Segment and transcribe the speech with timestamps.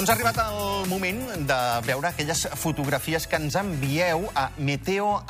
[0.00, 5.20] Doncs ha arribat el moment de veure aquelles fotografies que ens envieu a meteo.rtba.ad.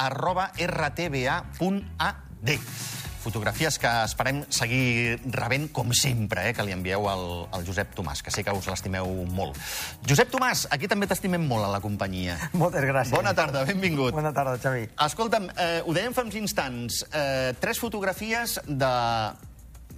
[3.25, 8.23] Fotografies que esperem seguir rebent, com sempre, eh, que li envieu al, al Josep Tomàs,
[8.23, 9.59] que sé que us l'estimeu molt.
[10.07, 12.39] Josep Tomàs, aquí també t'estimem molt a la companyia.
[12.55, 13.19] Moltes gràcies.
[13.19, 14.15] Bona tarda, benvingut.
[14.15, 14.87] Bona tarda, Xavi.
[15.03, 18.95] Escolta'm, eh, ho dèiem fa uns instants, eh, tres fotografies de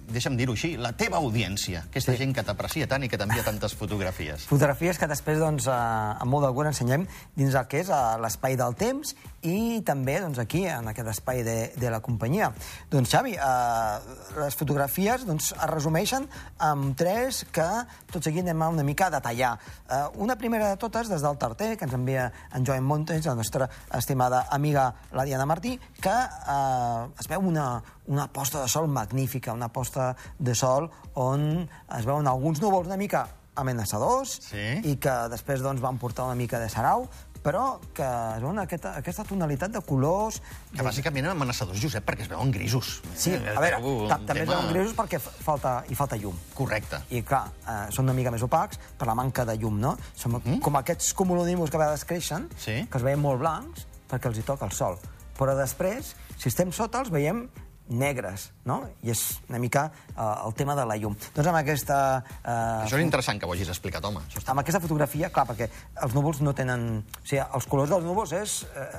[0.09, 2.19] deixa'm dir-ho així, la teva audiència, aquesta sí.
[2.21, 4.45] gent que t'aprecia tant i que t'envia tantes fotografies.
[4.51, 7.05] Fotografies que després, doncs, eh, amb molt d'algú ensenyem
[7.37, 9.13] dins el que és eh, l'espai del temps
[9.43, 12.51] i també, doncs, aquí, en aquest espai de, de la companyia.
[12.91, 16.27] Doncs, Xavi, eh, les fotografies doncs, es resumeixen
[16.63, 17.67] amb tres que
[18.11, 19.55] tot seguit anem a una mica a detallar.
[19.89, 23.35] Eh, una primera de totes, des del Tarter, que ens envia en Joan Montes, la
[23.35, 27.67] nostra estimada amiga, la Diana Martí, que eh, es veu una,
[28.07, 32.97] una posta de sol magnífica, una posta de sol on es veuen alguns núvols una
[32.97, 34.81] mica amenaçadors Sí.
[34.89, 37.07] i que després doncs, van portar una mica de sarau,
[37.43, 40.37] però que es veuen aquesta, aquesta tonalitat de colors...
[40.73, 43.01] Que bàsicament amenaçadors, Josep, perquè es veuen grisos.
[43.19, 46.15] Sí, Eh, a veure, ta també es tema- veuen grisos perquè fa- falta, hi falta
[46.17, 46.37] llum.
[46.55, 47.01] Correcte.
[47.11, 49.97] I, clar, eh, són una mica més opacs per la manca de llum, no?
[50.15, 50.59] Som mm.
[50.63, 52.87] com aquests cumulonimbus que a vegades creixen, Sí.
[52.89, 54.97] que es veien molt blancs perquè els hi toca el sol.
[55.37, 57.49] Però després, si estem sota, els veiem
[57.89, 58.79] negres, no?
[59.03, 61.17] I és una mica eh, el tema de la llum.
[61.35, 61.97] Doncs amb aquesta...
[62.41, 64.23] Eh, Això és interessant que ho hagis explicat, home.
[64.45, 65.69] Amb aquesta fotografia, clar, perquè
[66.05, 67.03] els núvols no tenen...
[67.03, 68.89] O sigui, els colors dels núvols és eh,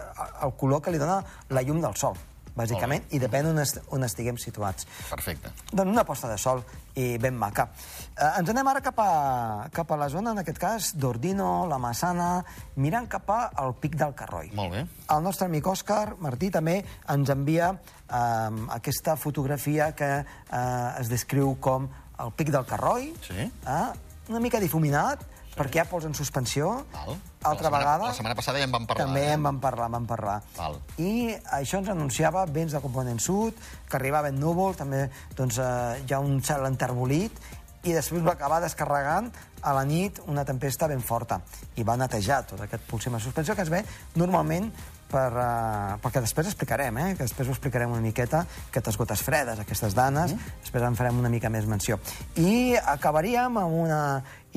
[0.45, 1.23] el color que li dona
[1.55, 2.19] la llum del sol,
[2.55, 4.87] bàsicament, i depèn on, est on estiguem situats.
[5.11, 5.51] Perfecte.
[5.73, 6.63] Doncs una posta de sol
[6.95, 7.69] i ben maca.
[8.15, 11.79] Eh, ens anem ara cap a, cap a la zona, en aquest cas, d'Ordino, la
[11.83, 12.45] Massana,
[12.77, 14.53] mirant cap al pic del Carroi.
[14.55, 14.85] Molt bé.
[15.11, 16.79] El nostre amic Òscar Martí també
[17.11, 21.89] ens envia eh, aquesta fotografia que eh, es descriu com
[22.23, 23.51] el pic del Carroi, Sí.
[23.67, 23.87] eh,
[24.29, 25.21] una mica difuminat,
[25.55, 26.71] perquè hi ha pols en suspensió.
[26.93, 27.17] Val.
[27.45, 28.07] Altra la setmana, vegada...
[28.09, 29.09] La setmana passada ja en vam parlar.
[29.09, 29.35] També eh?
[29.37, 30.39] en vam parlar, en vam parlar.
[30.57, 30.79] Val.
[30.99, 33.59] I això ens anunciava vents de component sud,
[33.91, 35.07] que arribaven núvols, també
[35.37, 37.43] doncs, eh, hi ha un cel enterbolit,
[37.85, 39.29] i després va acabar descarregant
[39.65, 41.41] a la nit una tempesta ben forta.
[41.77, 43.83] I va netejar tot aquest pulsim de suspensió que es ve
[44.17, 44.71] normalment
[45.15, 47.09] per, uh, perquè després explicarem, eh?
[47.15, 50.61] que després ho explicarem una miqueta, aquestes gotes fredes, aquestes danes, mm.
[50.67, 52.01] després en farem una mica més menció.
[52.41, 54.05] I acabaríem amb una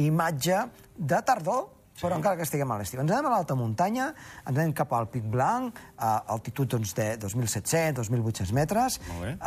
[0.01, 0.65] imatge
[0.97, 3.01] de tardor, però encara que estiguem a l'estiu.
[3.01, 4.11] Ens anem a l'alta muntanya,
[4.43, 9.37] ens anem cap al Pic Blanc, a altitud doncs, de 2.700, 2.800 metres, eh,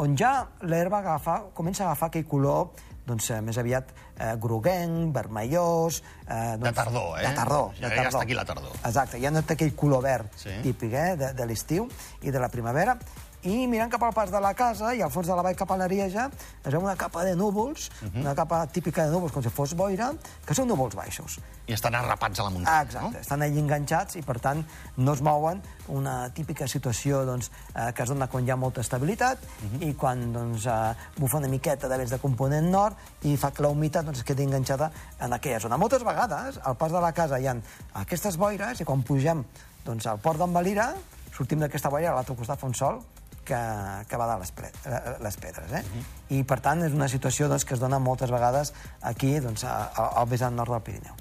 [0.00, 0.32] on ja
[0.64, 2.70] l'herba agafa, comença a agafar aquell color
[3.08, 6.02] doncs, eh, més aviat eh, groguenc, vermellós...
[6.26, 7.26] Eh, doncs, De tardor, eh?
[7.28, 7.70] De tardor.
[7.78, 8.12] Ja- de ja tardor.
[8.12, 8.74] està aquí la tardor.
[8.84, 10.50] Exacte, ja no té aquell color verd Sí.
[10.62, 11.88] típic eh, de, de l'estiu
[12.22, 12.98] i de la primavera.
[13.46, 15.70] I mirant cap al pas de la casa i al fons de la vall cap
[15.70, 18.20] a l'Arieja es veu una capa de núvols, Mhm.
[18.22, 20.12] una capa típica de núvols, com si fos boira,
[20.44, 21.38] que són núvols baixos.
[21.68, 24.64] I estan arrapats a la muntanya, Ah, exacte, estan allà enganxats i, per tant,
[24.96, 25.62] no es mouen.
[25.88, 29.38] Una típica situació doncs, eh, que es dona quan hi ha molta estabilitat
[29.80, 33.62] i quan doncs, eh, bufa una miqueta de vents de component nord i fa que
[33.62, 35.76] la humitat doncs, es quedi enganxada en aquella zona.
[35.76, 37.56] Moltes vegades, al pas de la casa hi ha
[37.94, 39.44] aquestes boires i quan pugem
[39.84, 40.94] doncs, al port d'en Valira,
[41.32, 43.00] sortim d'aquesta boira, a l'altre costat fa un sol
[43.48, 43.60] que,
[44.08, 44.52] que va de les,
[44.84, 45.72] eh, les pedres.
[45.80, 46.04] Eh?
[46.36, 50.28] I, per tant, és una situació doncs, que es dona moltes vegades aquí, doncs, al
[50.28, 51.16] vessant nord del Pirineu.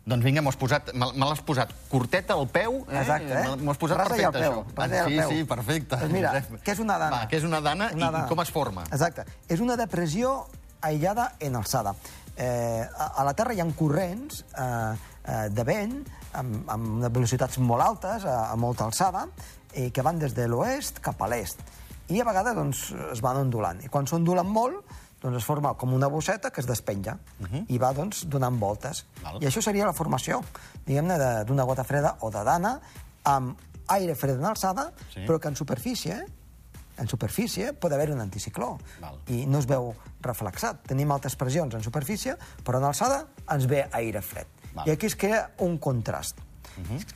[0.04, 2.81] Doncs vinga, m'ho has posat, me l'has posat curtet al peu.
[2.92, 2.98] Eh?
[3.00, 3.54] Exacte, eh?
[3.56, 4.74] M'ho has posat Rasa perfecte, peu, això.
[4.84, 5.30] al sí, peu.
[5.31, 6.00] sí, perfecte.
[6.01, 7.22] Doncs mira, què és una dana?
[7.22, 8.25] Va, què és una dana, Una i dana.
[8.28, 8.84] com es forma?
[8.92, 9.24] Exacte.
[9.48, 10.34] És una depressió
[10.81, 11.96] aïllada en alçada.
[12.36, 14.66] Eh, a, a la Terra hi ha corrents eh,
[15.24, 15.96] eh, de vent
[16.34, 19.28] amb, amb velocitats molt altes, a, a molta alçada,
[19.80, 21.63] i que van des de l'oest cap a l'est.
[22.09, 23.83] I a vegades doncs, es van ondulant.
[23.83, 24.83] I quan s'ondulen molt,
[25.21, 27.65] doncs es forma com una bosseta que es despenja uh -huh.
[27.69, 29.05] i va doncs, donant voltes.
[29.23, 29.41] Val.
[29.41, 30.41] I això seria la formació,
[30.85, 32.79] diguem-ne, de- d'una gota freda o de dana
[33.23, 33.57] amb
[33.88, 35.21] aire fred en alçada, Sí.
[35.25, 36.25] però que en superfície
[36.95, 39.17] en superfície pot haver un anticicló Val.
[39.27, 40.83] i no es veu reflexat.
[40.85, 44.45] Tenim altes pressions en superfície, però en alçada ens ve aire fred.
[44.75, 44.88] Val.
[44.88, 46.38] I aquí es crea un contrast.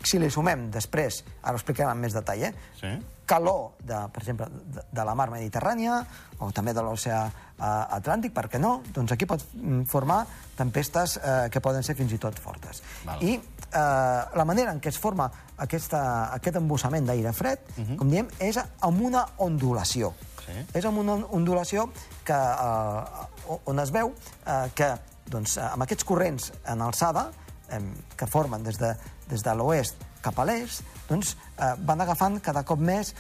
[0.04, 2.54] Si li sumem després, ara ho explicarem amb més detall, eh?
[2.80, 2.98] Sí.
[3.27, 5.98] calor, de, per exemple, de, de la mar Mediterrània
[6.39, 8.77] o també de l'oceà eh, Atlàntic, per què no?
[8.95, 10.21] Doncs aquí pot mm, formar
[10.56, 12.80] tempestes eh, que poden ser fins i tot fortes.
[13.04, 13.19] Val.
[13.19, 15.27] I eh, la manera en què es forma
[15.57, 16.00] aquesta,
[16.38, 17.98] aquest embussament d'aire fred, uh -huh.
[17.98, 20.13] com diem, és amb una ondulació.
[20.45, 20.56] Sí.
[20.74, 21.89] És amb una ondulació
[22.24, 24.13] que, eh, on es veu
[24.45, 24.95] eh, que
[25.25, 27.31] doncs, amb aquests corrents en alçada,
[27.69, 27.81] eh,
[28.15, 28.95] que formen des de,
[29.29, 33.13] des de l'oest cap a l'est, doncs, eh, van agafant cada cop més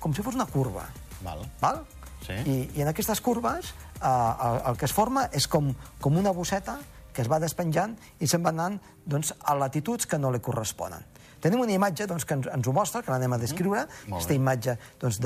[0.00, 0.86] com si fos una curva.
[1.24, 1.44] Val.
[1.60, 1.82] Val?
[2.24, 2.32] Sí.
[2.48, 6.32] I, I en aquestes curves eh, el, el que es forma és com, com una
[6.32, 6.78] bosseta
[7.14, 11.04] que es va despenjant i se'n va anant doncs, a latituds que no li corresponen.
[11.44, 14.08] Tenim una imatge doncs, que ens, ens ho mostra, que l'anem a descriure, Mm-hmm.
[14.08, 14.38] Molt aquesta bé.
[14.40, 15.18] imatge doncs,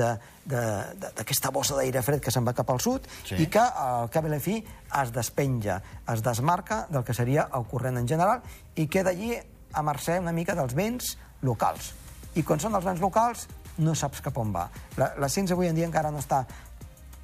[0.49, 3.37] d'aquesta bossa d'aire fred que se'n va cap al sud Sí.
[3.39, 4.57] i que al cap i la fi
[5.01, 5.81] es despenja,
[6.11, 8.41] es desmarca del que seria el corrent en general
[8.75, 9.37] i queda allí
[9.73, 11.93] a mercè una mica dels vents locals.
[12.35, 13.47] I quan són els vents locals
[13.79, 14.67] no saps cap on va.
[14.97, 16.43] La, la ciència avui en dia encara no està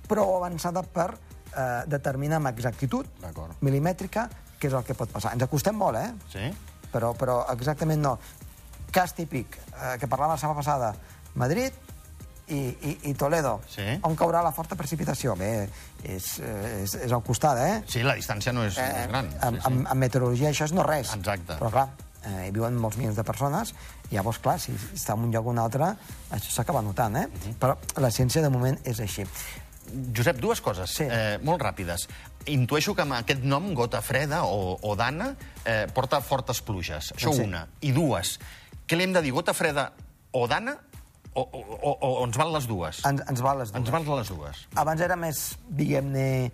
[0.07, 3.07] prou avançada per eh, determinar amb exactitud
[3.61, 5.33] milimètrica què és el que pot passar.
[5.35, 6.13] Ens acostem molt, eh?
[6.31, 6.53] Sí?
[6.95, 8.15] però, però exactament no.
[8.95, 10.93] Cas típic, eh, que parlàvem la setmana passada,
[11.35, 11.73] Madrid
[12.47, 13.57] i, i, i Toledo.
[13.67, 13.83] Sí.
[14.07, 15.35] On caurà la forta precipitació?
[15.35, 15.65] Bé,
[16.05, 17.75] és, eh, és, és al costat, eh?
[17.91, 19.31] Sí, la distància no és, no és gran.
[19.41, 19.67] amb, Sí, sí.
[19.71, 21.11] amb, amb meteorologia això és no res.
[21.17, 21.57] Exacte.
[21.59, 21.89] Però clar,
[22.25, 23.73] eh, viuen molts milions de persones,
[24.11, 25.93] llavors, clar, si està en un lloc o un altre,
[26.31, 27.27] això s'acaba notant, eh?
[27.27, 27.55] Mhm.
[27.61, 29.25] Però la ciència, de moment, és així.
[30.15, 31.03] Josep, dues coses, Sí.
[31.03, 32.07] eh, molt ràpides.
[32.47, 37.13] Intueixo que amb aquest nom, gota freda o, o dana, eh, porta fortes pluges.
[37.15, 37.41] Això Sí.
[37.41, 37.67] una.
[37.81, 38.39] I dues,
[38.87, 39.93] què li hem de dir, gota freda
[40.31, 40.77] o dana,
[41.33, 41.91] o, o, o,
[42.21, 43.03] o ens van les dues?
[43.05, 43.81] Ens, ens val les dues.
[43.81, 44.67] Ens van les dues.
[44.75, 46.51] Abans era més, diguem-ne,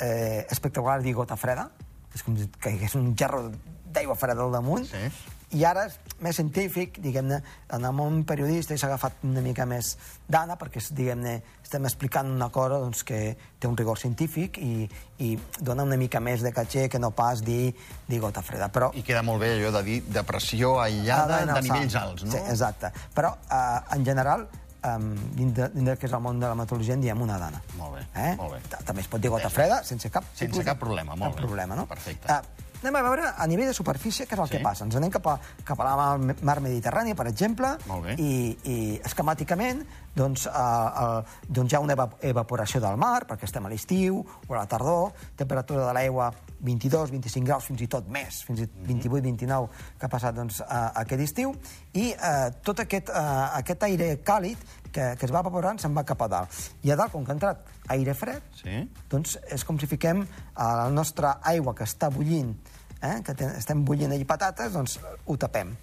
[0.00, 1.70] eh, espectacular dir gota freda.
[2.14, 3.50] És com si caigués un gerro
[3.92, 4.88] d'aigua freda al damunt.
[4.88, 5.06] Sí.
[5.52, 7.42] I ara és més científic, diguem-ne,
[7.76, 12.48] en el món periodista s'ha agafat una mica més d'ana, perquè, diguem-ne, estem explicant una
[12.48, 13.18] cosa doncs, que
[13.60, 14.86] té un rigor científic i,
[15.20, 17.74] i dona una mica més de caché que no pas dir,
[18.08, 18.70] dir gota freda.
[18.72, 22.24] Però I queda molt bé allò de dir depressió aïllada Ah, no, de nivells alts,
[22.24, 22.32] no?
[22.32, 22.88] Sí, exacte.
[23.12, 24.48] Però, eh, en general,
[24.84, 27.62] um, dintre, dintre que és el món de la meteorologia en diem una dana.
[27.78, 28.34] Molt bé, eh?
[28.38, 28.60] molt bé.
[28.72, 30.24] Ta- També es pot dir gota freda, sense cap...
[30.34, 31.46] Sense cap problema, molt cap bé.
[31.46, 31.86] problema, no?
[31.86, 32.32] Perfecte.
[32.32, 34.56] Eh, anem a veure a nivell de superfície què és el Sí.
[34.56, 34.84] que passa.
[34.84, 37.76] Ens anem cap a, cap a la mar, Mediterrània, per exemple,
[38.18, 39.84] i, i esquemàticament
[40.14, 44.18] doncs, eh, eh, doncs hi ha una eva evaporació del mar, perquè estem a l'estiu
[44.48, 48.60] o a la tardor, temperatura de l'aigua 22, 25 graus, fins i tot més, fins
[48.60, 49.68] i tot 28, 29,
[49.98, 51.54] que ha passat doncs, eh, aquest estiu,
[51.94, 54.58] i eh, tot aquest, eh, aquest aire càlid
[54.92, 56.58] que, que es va evaporant se'n va cap a dalt.
[56.84, 58.82] I a dalt, com que ha entrat aire fred, Sí?
[59.10, 62.52] doncs és com si fiquem a la nostra aigua que està bullint,
[63.00, 65.74] eh, que ten, estem bullint allí patates, doncs ho tapem.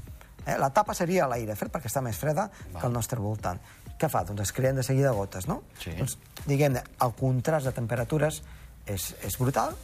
[0.45, 0.55] Eh?
[0.57, 3.59] La tapa seria l'aire fred perquè està més freda que al nostre voltant.
[3.99, 4.23] Què fa?
[4.23, 5.63] Doncs es creen de seguida gotes, no?
[5.81, 5.91] Sí.
[5.97, 6.17] Doncs,
[6.47, 8.41] diguem-ne, el contrast de temperatures
[8.85, 9.75] és, és brutal,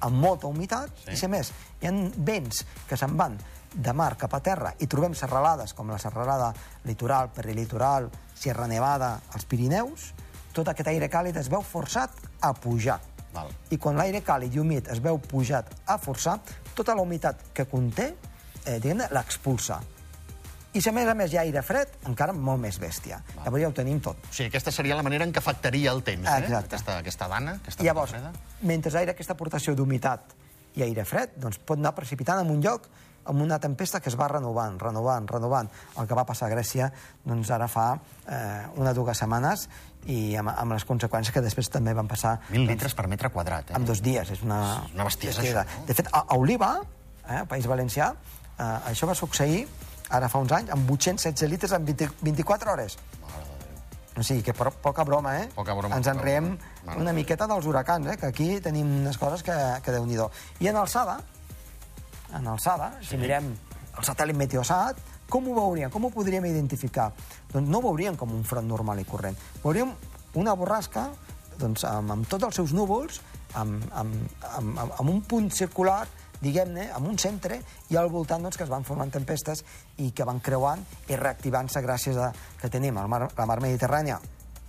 [0.00, 1.12] amb molta humitat, Sí.
[1.12, 1.50] i si a més
[1.82, 3.34] hi ha vents que se'n van
[3.74, 6.52] de mar cap a terra i trobem serralades com la serralada
[6.84, 10.10] litoral, perilitoral, Sierra Nevada, els Pirineus,
[10.52, 12.98] tot aquest aire càlid es veu forçat a pujar.
[13.34, 13.52] Val.
[13.70, 16.40] I quan l'aire càlid i humit es veu pujat a forçar,
[16.74, 18.14] tota la humitat que conté,
[18.64, 19.78] eh, diguem-ne, l'expulsa.
[20.72, 23.18] I si a més a més hi ha aire fred, encara molt més bèstia.
[23.40, 24.18] Llavors ja ho tenim tot.
[24.22, 26.50] O sigui, aquesta seria la manera en què afectaria el temps, eh?
[26.54, 28.30] Aquesta, aquesta dana, aquesta llavors, freda.
[28.62, 30.36] mentre ha aquesta aportació d'humitat
[30.78, 32.88] i aire fred, doncs pot anar precipitant en un lloc
[33.30, 35.68] amb una tempesta que es va renovant, renovant, renovant.
[36.00, 36.88] El que va passar a Grècia
[37.26, 37.92] doncs ara fa
[38.26, 39.66] eh, una o dues setmanes
[40.08, 43.70] i amb, amb les conseqüències que després també van passar Mil litres per metre quadrat,
[43.70, 43.76] eh?
[43.76, 44.32] en dos dies.
[44.32, 45.86] És una, És una bestiesa, això, no?
[45.86, 46.72] De fet, a, a Oliva,
[47.26, 48.10] eh, País Valencià,
[48.56, 49.66] eh, això va succeir
[50.10, 52.96] ara fa uns anys, amb 816 litres en 20, 24 hores.
[54.20, 55.48] O sigui, que po poca broma, eh?
[55.56, 56.52] Poca broma, Ens enriem
[56.84, 56.98] broma.
[57.00, 58.16] Una miqueta dels huracans, eh?
[58.20, 60.18] Que aquí tenim unes coses que, que déu nhi
[60.60, 61.16] I en alçada,
[62.36, 63.48] en alçada, si mirem
[63.96, 65.00] el satèl·lit Meteosat,
[65.30, 65.90] com ho veuríem?
[65.90, 67.12] Com ho podríem identificar?
[67.52, 69.38] Doncs no ho veuríem com un front normal i corrent.
[69.64, 69.94] Veuríem
[70.34, 71.08] una borrasca
[71.56, 73.22] doncs, amb, amb tots els seus núvols,
[73.54, 76.04] amb, amb, amb, amb un punt circular,
[76.40, 79.64] diguem-ne, amb un centre, i al voltant doncs, que es van formant tempestes
[80.00, 84.20] i que van creuant i reactivant-se gràcies a que tenim el mar, la mar Mediterrània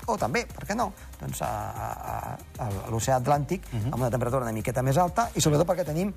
[0.09, 0.87] o també, per què no,
[1.19, 1.87] doncs a, a,
[2.17, 6.13] a, a l'oceà Atlàntic amb una temperatura una miqueta més alta i sobretot perquè tenim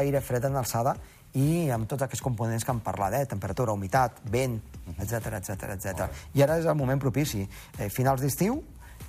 [0.00, 0.96] aire fred en alçada
[1.36, 3.26] i amb tots aquests components que hem parlat, eh?
[3.28, 4.56] temperatura, humitat, vent,
[4.96, 6.06] etc etc etc.
[6.34, 7.42] I ara és el moment propici.
[7.76, 8.56] Eh, finals d'estiu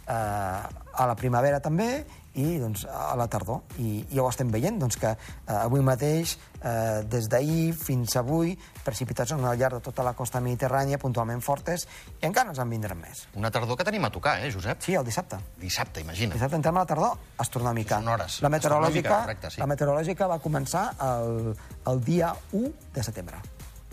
[0.07, 2.05] a la primavera també,
[2.37, 3.63] i doncs, a la tardor.
[3.81, 5.17] I, i ja ho estem veient, doncs, que eh,
[5.55, 8.53] avui mateix, eh, des d'ahir fins avui,
[8.85, 11.87] precipitacions al llarg de tota la costa mediterrània, puntualment fortes,
[12.21, 13.25] i encara ens en vindran més.
[13.39, 14.81] Una tardor que tenim a tocar, eh, Josep?
[14.85, 15.41] Sí, el dissabte.
[15.61, 16.37] Dissabte, imagina.
[16.37, 18.01] Dissabte entrem a la tardor astronòmica.
[18.01, 18.41] Són hores.
[18.45, 19.61] La meteorològica, correcte, sí.
[19.63, 21.55] la meteorològica va començar el,
[21.89, 23.41] el dia 1 de setembre.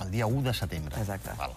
[0.05, 1.01] El dia 1 de setembre.
[1.01, 1.39] Exacte.
[1.39, 1.57] Val.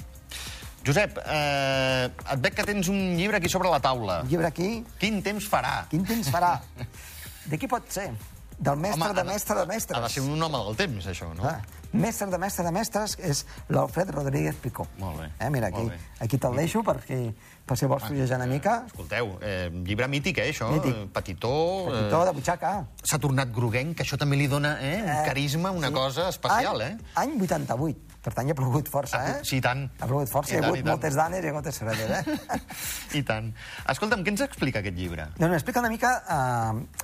[0.88, 4.22] Josep, eh, et veig que tens un llibre aquí sobre la taula.
[4.24, 4.70] El llibre aquí,
[5.02, 5.82] Quin temps farà?
[5.92, 6.54] quin temps farà?
[7.52, 8.10] De qui pot ser?
[8.58, 9.98] Del mestre Home, de mestre de mestres.
[10.00, 11.44] Ha de ser un home del temps, això, no?
[11.46, 11.60] Ah,
[11.94, 14.88] mestre de mestre de mestres és l'Alfred Rodríguez Picó.
[14.98, 15.86] Molt bé, Eh, mira, aquí,
[16.20, 17.20] aquí te'l deixo perquè,
[17.68, 18.84] per si vols fullejar una mica.
[18.88, 20.72] Escolteu, eh, llibre mític, eh, això?
[20.74, 20.96] Mític.
[20.96, 21.86] Eh, Petitó.
[21.92, 22.74] Petitó de butxaca.
[23.04, 25.94] S'ha tornat groguenc, que això també li dona eh, un Eh, carisma, una sí.
[25.94, 26.98] cosa especial, any, eh?
[27.16, 27.98] Any 88.
[28.28, 29.36] Per tant, hi ha plogut força, eh?
[29.48, 29.86] Sí, i tant.
[30.02, 30.88] Ha plogut força, I hi ha hagut tant.
[30.90, 32.60] moltes danes i moltes serralles, eh?
[33.20, 33.54] I tant.
[33.88, 35.30] Escolta'm, què ens explica aquest llibre?
[35.38, 36.34] Doncs explica una mica eh,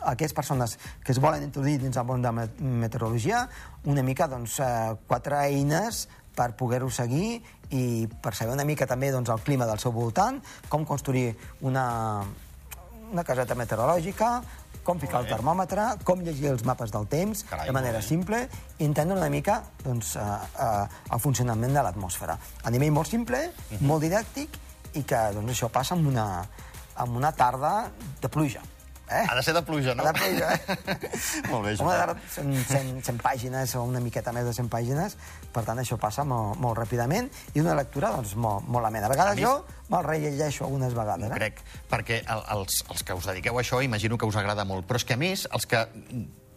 [0.01, 3.47] a aquelles persones que es volen introduir dins el món de meteorologia,
[3.85, 9.11] una mica, doncs, eh, quatre eines per poder-ho seguir i per saber una mica també
[9.13, 12.23] doncs, el clima del seu voltant, com construir una,
[13.11, 14.41] una caseta meteorològica,
[14.83, 18.41] com ficar el termòmetre, com llegir els mapes del temps Carai, de manera simple
[18.79, 22.35] i entendre una mica doncs, eh, eh, el funcionament de l'atmosfera.
[22.63, 23.87] A nivell molt simple, Mhm.
[23.87, 24.49] molt didàctic,
[24.93, 26.43] i que doncs, això passa amb una,
[26.95, 28.61] amb una tarda de pluja.
[29.11, 29.25] Eh?
[29.29, 30.03] Ha de ser de pluja, no?
[30.05, 30.77] Ha de pluja, eh?
[31.51, 32.21] Molt bé, Home, Josep.
[32.33, 35.17] són 100, 100 pàgines o una miqueta més de 100 pàgines,
[35.53, 39.05] per tant, això passa molt, molt ràpidament i una lectura doncs, molt, molt amena.
[39.07, 41.29] A vegades A mi- jo me'l rellegeixo algunes vegades.
[41.29, 41.33] Eh?
[41.35, 41.59] crec,
[41.91, 44.97] perquè el, els, els que us dediqueu a això imagino que us agrada molt, però
[44.97, 45.83] és que a més, els que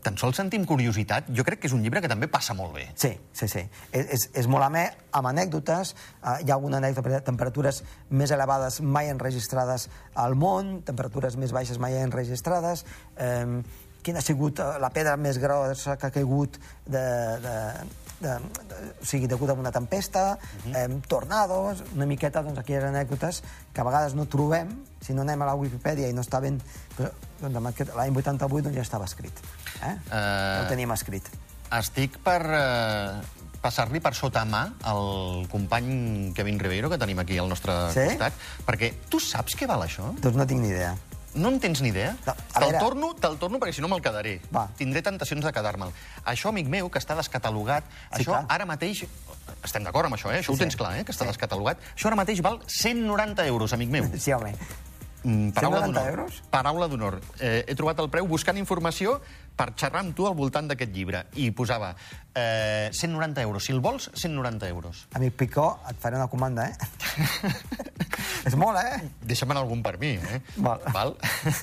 [0.06, 2.86] tan sols sentim curiositat, jo crec que és un llibre que també passa molt bé.
[2.94, 3.64] Sí, sí, sí.
[3.90, 4.84] És, és, és molt amè,
[5.18, 5.94] amb anècdotes.
[6.20, 11.82] Uh, hi ha alguna anècdota, temperatures més elevades mai enregistrades al món, temperatures més baixes
[11.82, 12.86] mai enregistrades,
[13.18, 13.58] um,
[14.06, 17.04] quina ha sigut eh, la pedra més grossa que ha caigut de,
[17.42, 17.54] de,
[18.22, 18.34] de,
[18.70, 20.84] de, o sigui, degut a una tempesta, uh -huh.
[20.86, 24.70] um, tornados, una miqueta, doncs, aquelles anècdotes que a vegades no trobem,
[25.00, 26.60] si no anem a la Wikipedia i no està ben...
[26.96, 27.10] Però,
[27.40, 29.34] doncs, l'any 88 doncs, ja estava escrit.
[29.82, 29.90] Eh?
[29.90, 31.28] Eh, Ja ho teníem escrit.
[31.70, 33.20] Estic per eh,
[33.60, 38.06] passar-li per sota mà al company Kevin Ribeiro, que tenim aquí al nostre Sí?
[38.06, 38.32] costat,
[38.66, 40.14] perquè tu saps què val això?
[40.20, 40.94] Doncs no tinc ni idea.
[41.36, 42.14] No en tens ni idea?
[42.26, 44.38] No, te'l torno, te'l torno perquè si no me'l quedaré.
[44.54, 44.66] Va.
[44.78, 45.92] Tindré tentacions de quedar-me'l.
[46.24, 47.84] Això, amic meu, que està descatalogat,
[48.16, 48.46] Sí, això clar.
[48.48, 49.04] ara mateix...
[49.62, 50.40] Estem d'acord amb això, eh?
[50.40, 50.64] Això ho sí.
[50.64, 51.04] tens clar, eh?
[51.04, 51.30] Que està Sí.
[51.34, 51.78] descatalogat.
[51.94, 54.08] Això ara mateix val 190 euros, amic meu.
[54.18, 54.54] Sí, home.
[55.26, 56.34] Mm, paraula 190 d'honor.
[56.54, 57.16] Paraula d'honor.
[57.40, 59.16] Eh, he trobat el preu buscant informació
[59.58, 61.24] per xerrar amb tu al voltant d'aquest llibre.
[61.34, 61.88] I posava
[62.32, 63.66] eh, 190 euros.
[63.66, 65.06] Si el vols, 190 euros.
[65.18, 66.76] Amic Picó, et faré una comanda, eh?
[68.48, 69.02] és molt, eh?
[69.26, 70.40] Deixa'm anar algun per mi, eh?
[70.62, 70.86] Val.
[70.94, 71.16] Val?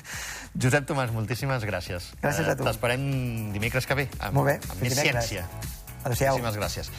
[0.62, 2.12] Josep Tomàs, moltíssimes gràcies.
[2.20, 2.68] Gràcies a tu.
[2.68, 3.08] T'esperem
[3.56, 5.32] dimecres que ve, amb, Molt bé, amb més dimecres.
[5.32, 5.48] ciència.
[6.04, 6.36] Adéu-siau.
[6.36, 6.92] Moltíssimes gràcies.